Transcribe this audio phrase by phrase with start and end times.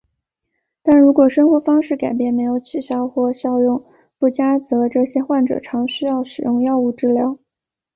[0.81, 3.85] 但如果生活方式改变没有起效或效用
[4.17, 7.37] 不佳则这些患者常需要使用药物治疗。